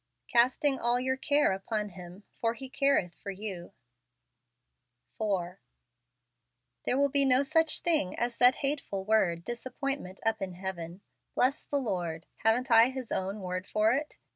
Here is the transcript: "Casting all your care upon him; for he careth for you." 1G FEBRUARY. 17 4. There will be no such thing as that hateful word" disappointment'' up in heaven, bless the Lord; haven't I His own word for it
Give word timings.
"Casting 0.35 0.79
all 0.79 0.99
your 0.99 1.15
care 1.15 1.51
upon 1.51 1.89
him; 1.89 2.23
for 2.39 2.55
he 2.55 2.69
careth 2.71 3.13
for 3.21 3.29
you." 3.29 3.71
1G 5.19 5.19
FEBRUARY. 5.19 5.45
17 5.45 5.59
4. 5.59 5.59
There 6.85 6.97
will 6.97 7.09
be 7.09 7.23
no 7.23 7.43
such 7.43 7.81
thing 7.81 8.17
as 8.17 8.39
that 8.39 8.55
hateful 8.65 9.05
word" 9.05 9.43
disappointment'' 9.45 10.21
up 10.25 10.41
in 10.41 10.53
heaven, 10.53 11.01
bless 11.35 11.61
the 11.61 11.77
Lord; 11.79 12.25
haven't 12.37 12.71
I 12.71 12.89
His 12.89 13.11
own 13.11 13.41
word 13.41 13.67
for 13.67 13.91
it 13.91 14.17